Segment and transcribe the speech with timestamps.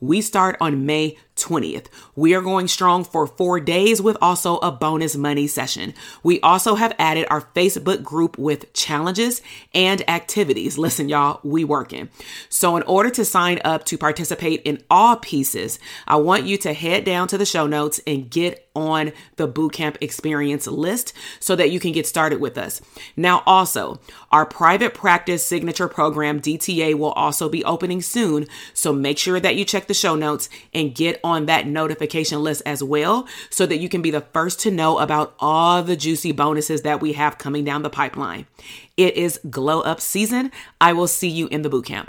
[0.00, 1.86] We start on May 20th.
[2.14, 5.94] We are going strong for four days with also a bonus money session.
[6.22, 9.40] We also have added our Facebook group with challenges
[9.72, 10.76] and activities.
[10.78, 12.10] Listen, y'all, we working.
[12.48, 16.72] So in order to sign up to participate in all pieces, I want you to
[16.72, 21.70] head down to the show notes and get on the bootcamp experience list so that
[21.70, 22.80] you can get started with us.
[23.16, 28.46] Now, also, our private practice signature program, DTA, will also be opening soon.
[28.74, 32.62] So make sure that you check the show notes and get on that notification list
[32.64, 36.32] as well so that you can be the first to know about all the juicy
[36.32, 38.46] bonuses that we have coming down the pipeline.
[38.96, 40.52] It is glow up season.
[40.80, 42.08] I will see you in the bootcamp.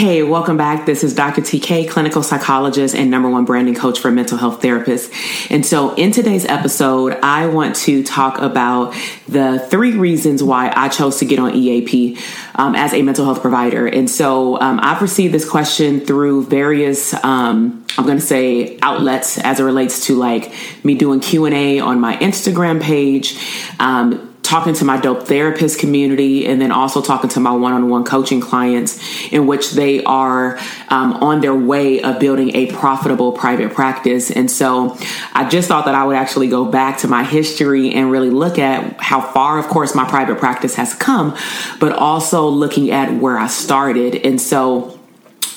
[0.00, 0.86] Hey, welcome back.
[0.86, 1.42] This is Dr.
[1.42, 5.12] TK, clinical psychologist and number one branding coach for mental health therapists.
[5.50, 8.94] And so, in today's episode, I want to talk about
[9.28, 12.16] the three reasons why I chose to get on EAP
[12.54, 13.86] um, as a mental health provider.
[13.86, 17.12] And so, um, I've received this question through various.
[17.22, 20.50] Um, I'm going to say outlets as it relates to like
[20.82, 23.38] me doing Q&A on my Instagram page,
[23.78, 28.40] um, talking to my dope therapist community and then also talking to my one-on-one coaching
[28.40, 28.98] clients
[29.30, 34.28] in which they are um, on their way of building a profitable private practice.
[34.28, 34.98] And so
[35.32, 38.58] i just thought that i would actually go back to my history and really look
[38.58, 41.36] at how far of course my private practice has come
[41.78, 44.16] but also looking at where i started.
[44.16, 44.99] And so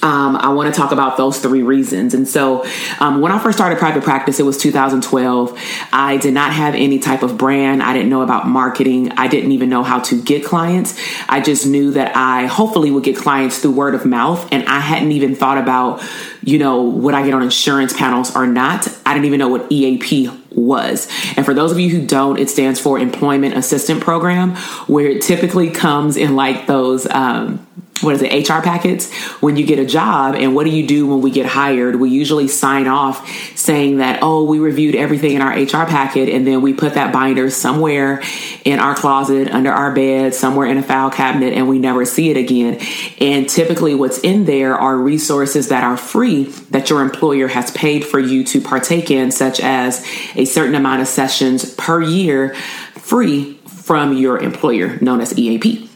[0.04, 2.14] um, I want to talk about those three reasons.
[2.14, 2.66] And so,
[3.00, 5.58] um, when I first started private practice, it was 2012.
[5.94, 7.82] I did not have any type of brand.
[7.82, 9.14] I didn't know about marketing.
[9.14, 11.00] I didn't even know how to get clients.
[11.30, 14.46] I just knew that I hopefully would get clients through word of mouth.
[14.52, 16.04] And I hadn't even thought about,
[16.42, 18.86] you know, would I get on insurance panels or not?
[19.06, 21.08] I didn't even know what EAP was.
[21.38, 25.22] And for those of you who don't, it stands for Employment Assistant Program, where it
[25.22, 27.66] typically comes in like those, um,
[28.02, 30.36] what is it, HR packets when you get a job.
[30.36, 31.96] And what do you do when we get hired?
[31.96, 36.30] We usually sign off saying that, oh, we reviewed everything in our HR packet.
[36.30, 38.22] And then we put that binder somewhere
[38.66, 42.30] in our closet, under our bed, somewhere in a file cabinet, and we never see
[42.30, 42.80] it again.
[43.20, 48.04] And typically, what's in there are resources that are free that your employer has paid
[48.04, 50.06] for you to partake in, such as
[50.36, 52.56] a certain amount of sessions per year
[52.96, 55.93] free from your employer, known as EAP.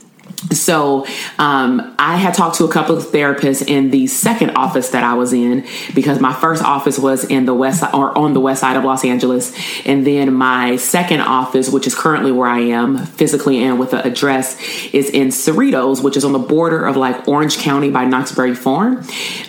[0.52, 1.08] So
[1.40, 5.16] um, I had talked to a couple of therapists in the second office that I
[5.16, 5.66] was in
[5.96, 9.04] because my first office was in the west or on the west side of Los
[9.04, 9.52] Angeles,
[9.86, 14.06] and then my second office, which is currently where I am physically and with the
[14.06, 14.62] address,
[14.94, 18.54] is in Cerritos, which is on the border of like Orange County by Knott's Berry
[18.54, 19.04] Farm,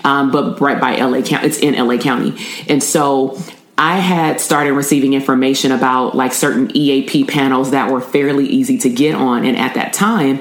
[0.04, 1.46] um, but right by LA County.
[1.46, 2.34] It's in LA County,
[2.66, 3.38] and so
[3.78, 8.90] I had started receiving information about like certain EAP panels that were fairly easy to
[8.90, 9.44] get on.
[9.44, 10.40] And at that time,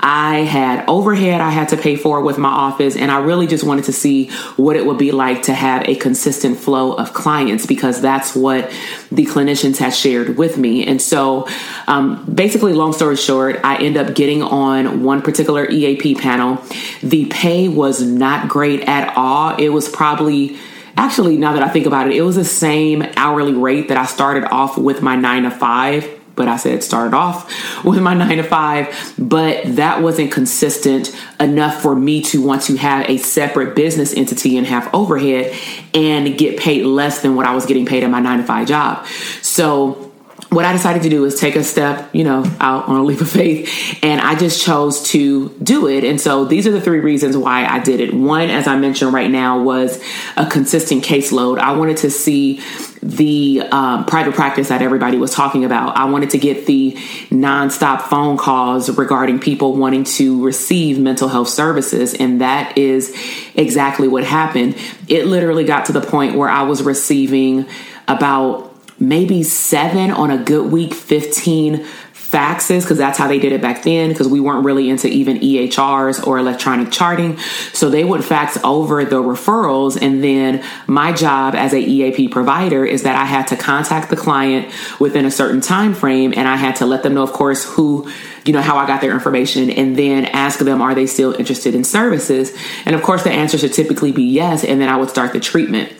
[0.00, 3.64] I had overhead I had to pay for with my office, and I really just
[3.64, 7.66] wanted to see what it would be like to have a consistent flow of clients
[7.66, 8.70] because that's what
[9.10, 10.86] the clinicians had shared with me.
[10.86, 11.48] And so,
[11.86, 16.62] um, basically, long story short, I end up getting on one particular EAP panel.
[17.02, 19.56] The pay was not great at all.
[19.56, 20.58] It was probably
[20.96, 24.04] actually, now that I think about it, it was the same hourly rate that I
[24.04, 26.17] started off with my nine to five.
[26.38, 31.82] But I said started off with my nine to five, but that wasn't consistent enough
[31.82, 35.54] for me to want to have a separate business entity and have overhead
[35.92, 38.66] and get paid less than what I was getting paid at my nine to five
[38.68, 39.04] job.
[39.42, 40.08] So
[40.50, 43.20] what I decided to do is take a step, you know, out on a leap
[43.20, 46.04] of faith, and I just chose to do it.
[46.04, 48.14] And so these are the three reasons why I did it.
[48.14, 50.02] One, as I mentioned right now, was
[50.36, 51.58] a consistent caseload.
[51.58, 52.62] I wanted to see
[53.02, 55.96] the um, private practice that everybody was talking about.
[55.96, 56.92] I wanted to get the
[57.30, 63.16] nonstop phone calls regarding people wanting to receive mental health services, and that is
[63.54, 64.76] exactly what happened.
[65.08, 67.66] It literally got to the point where I was receiving
[68.06, 71.86] about maybe seven on a good week, 15
[72.30, 75.38] faxes because that's how they did it back then because we weren't really into even
[75.38, 77.38] EHRs or electronic charting.
[77.72, 82.84] So they would fax over the referrals and then my job as a EAP provider
[82.84, 86.56] is that I had to contact the client within a certain time frame and I
[86.56, 88.10] had to let them know of course who
[88.44, 91.74] you know how I got their information and then ask them are they still interested
[91.74, 95.10] in services and of course the answer should typically be yes and then I would
[95.10, 95.92] start the treatment.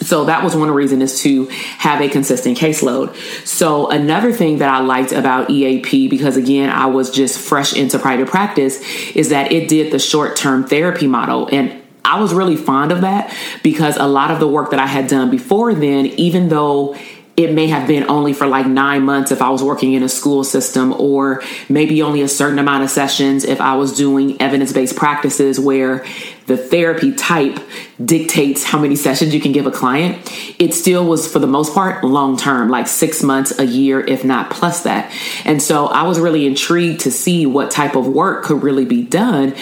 [0.00, 1.46] So that was one reason is to
[1.78, 3.14] have a consistent caseload.
[3.46, 7.98] So another thing that I liked about EAP, because again, I was just fresh into
[7.98, 8.80] private practice,
[9.14, 11.48] is that it did the short term therapy model.
[11.52, 14.86] And I was really fond of that because a lot of the work that I
[14.86, 16.96] had done before then, even though
[17.36, 20.08] it may have been only for like nine months if I was working in a
[20.08, 24.72] school system, or maybe only a certain amount of sessions if I was doing evidence
[24.72, 26.04] based practices where
[26.46, 27.58] the therapy type
[28.04, 30.18] dictates how many sessions you can give a client.
[30.60, 34.24] It still was, for the most part, long term, like six months, a year, if
[34.24, 35.10] not plus that.
[35.44, 39.02] And so I was really intrigued to see what type of work could really be
[39.02, 39.54] done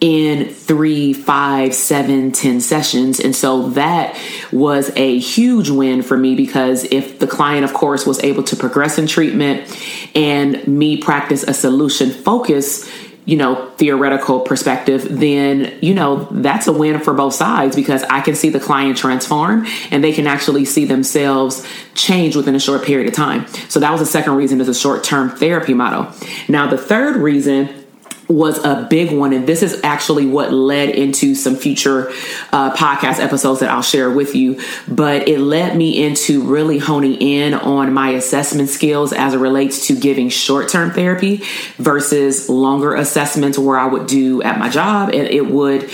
[0.00, 3.18] in three, five, seven, ten sessions.
[3.18, 4.16] And so that
[4.52, 8.56] was a huge win for me because if the client, of course, was able to
[8.56, 9.68] progress in treatment
[10.14, 12.88] and me practice a solution focus,
[13.24, 18.20] you know, theoretical perspective, then, you know, that's a win for both sides because I
[18.20, 22.84] can see the client transform and they can actually see themselves change within a short
[22.84, 23.46] period of time.
[23.68, 26.10] So that was the second reason is a short term therapy model.
[26.48, 27.77] Now, the third reason
[28.28, 29.32] was a big one.
[29.32, 32.10] And this is actually what led into some future
[32.52, 34.60] uh, podcast episodes that I'll share with you.
[34.86, 39.86] But it led me into really honing in on my assessment skills as it relates
[39.86, 41.42] to giving short term therapy
[41.76, 45.08] versus longer assessments where I would do at my job.
[45.10, 45.90] And it would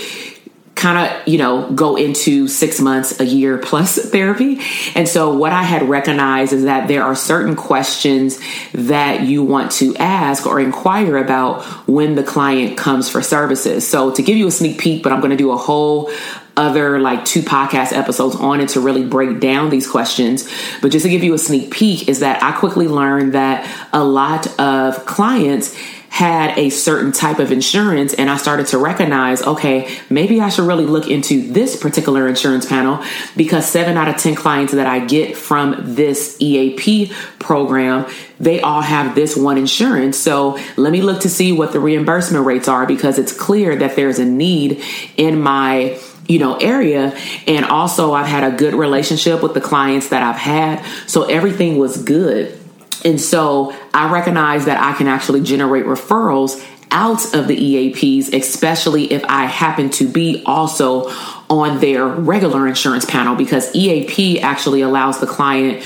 [0.85, 4.59] kind of, you know, go into six months, a year plus therapy.
[4.93, 8.39] And so, what I had recognized is that there are certain questions
[8.71, 13.87] that you want to ask or inquire about when the client comes for services.
[13.87, 16.11] So, to give you a sneak peek, but I'm going to do a whole
[16.55, 20.47] other like two podcast episodes on it to really break down these questions.
[20.83, 24.03] But just to give you a sneak peek, is that I quickly learned that a
[24.03, 25.75] lot of clients
[26.15, 30.65] had a certain type of insurance and I started to recognize, okay, maybe I should
[30.65, 33.03] really look into this particular insurance panel
[33.35, 38.09] because seven out of 10 clients that I get from this EAP program,
[38.39, 40.17] they all have this one insurance.
[40.17, 43.97] So let me look to see what the reimbursement rates are because it's clear that
[43.97, 44.81] there's a need
[45.17, 47.13] in my you know area
[47.45, 51.77] and also I've had a good relationship with the clients that I've had so everything
[51.77, 52.57] was good
[53.05, 56.61] and so I recognize that I can actually generate referrals
[56.91, 61.11] out of the EAPs, especially if I happen to be also
[61.49, 65.83] on their regular insurance panel, because EAP actually allows the client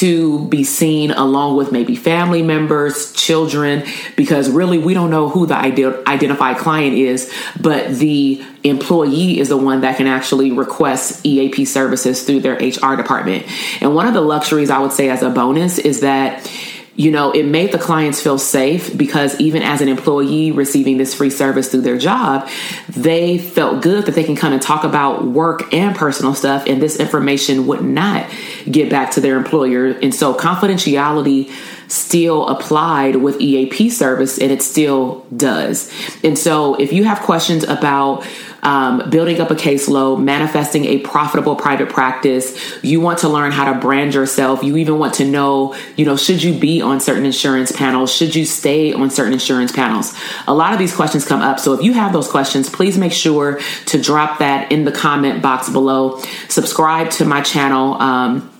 [0.00, 3.84] to be seen along with maybe family members, children,
[4.16, 7.30] because really we don't know who the identified client is,
[7.60, 12.96] but the employee is the one that can actually request EAP services through their HR
[12.96, 13.44] department.
[13.82, 16.50] And one of the luxuries I would say as a bonus is that
[16.96, 21.14] you know, it made the clients feel safe because even as an employee receiving this
[21.14, 22.48] free service through their job,
[22.88, 26.82] they felt good that they can kind of talk about work and personal stuff, and
[26.82, 28.28] this information would not
[28.70, 29.86] get back to their employer.
[29.86, 31.50] And so, confidentiality
[31.86, 35.92] still applied with EAP service, and it still does.
[36.24, 38.26] And so, if you have questions about
[38.62, 42.82] um, building up a caseload, manifesting a profitable private practice.
[42.82, 44.62] You want to learn how to brand yourself.
[44.62, 48.12] You even want to know, you know, should you be on certain insurance panels?
[48.12, 50.14] Should you stay on certain insurance panels?
[50.46, 51.58] A lot of these questions come up.
[51.58, 55.42] So if you have those questions, please make sure to drop that in the comment
[55.42, 56.20] box below.
[56.48, 57.94] Subscribe to my channel.
[57.94, 58.50] Um,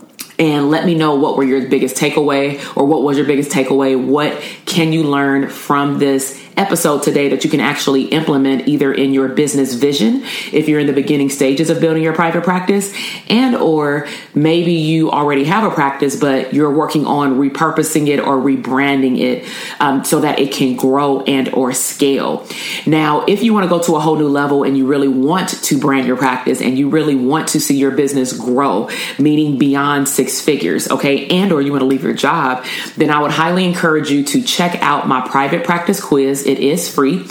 [0.40, 4.02] and let me know what were your biggest takeaway or what was your biggest takeaway.
[4.02, 9.12] What can you learn from this episode today that you can actually implement either in
[9.12, 12.94] your business vision if you're in the beginning stages of building your private practice
[13.28, 18.36] and or maybe you already have a practice but you're working on repurposing it or
[18.36, 19.48] rebranding it
[19.80, 22.46] um, so that it can grow and or scale
[22.86, 25.48] now if you want to go to a whole new level and you really want
[25.48, 28.88] to brand your practice and you really want to see your business grow
[29.18, 32.64] meaning beyond six figures, okay, and or you want to leave your job,
[32.96, 36.39] then I would highly encourage you to check out my private practice quiz.
[36.46, 37.26] It is free.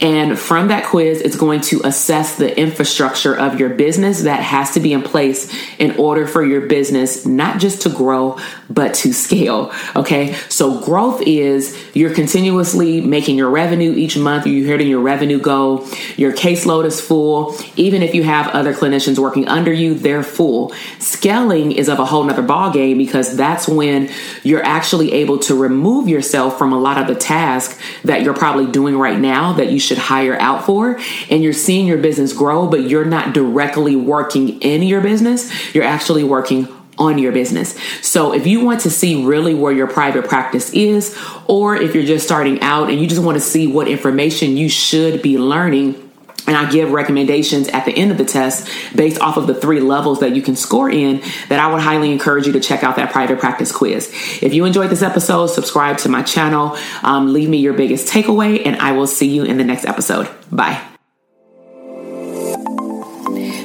[0.00, 4.72] And from that quiz, it's going to assess the infrastructure of your business that has
[4.72, 8.38] to be in place in order for your business not just to grow,
[8.70, 9.72] but to scale.
[9.94, 10.34] Okay.
[10.48, 14.46] So growth is you're continuously making your revenue each month.
[14.46, 15.86] You're hitting your revenue goal.
[16.16, 17.56] Your caseload is full.
[17.76, 20.72] Even if you have other clinicians working under you, they're full.
[20.98, 24.10] Scaling is of a whole nother ballgame because that's when
[24.42, 28.70] you're actually able to remove yourself from a lot of the tasks that you're probably
[28.70, 31.00] doing right now that you should hire out for.
[31.28, 35.74] And you're seeing your business grow, but you're not directly working in your business.
[35.74, 37.76] You're actually working on your business.
[38.00, 41.18] So if you want to see really where your private practice is,
[41.48, 44.68] or if you're just starting out and you just want to see what information you
[44.68, 46.03] should be learning,
[46.46, 49.80] and I give recommendations at the end of the test based off of the three
[49.80, 52.96] levels that you can score in that I would highly encourage you to check out
[52.96, 54.10] that private practice quiz.
[54.42, 58.64] If you enjoyed this episode, subscribe to my channel, um, leave me your biggest takeaway,
[58.64, 60.28] and I will see you in the next episode.
[60.50, 60.93] Bye.